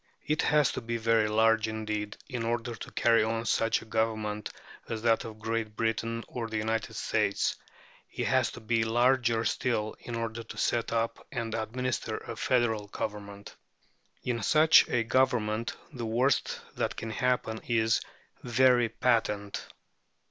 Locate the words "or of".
6.27-6.49